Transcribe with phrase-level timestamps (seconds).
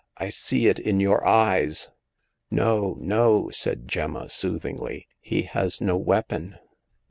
[0.17, 1.91] I see it in your eyes!"
[2.49, 6.57] No, no," said Gemma, soothingly;" he has no weapon."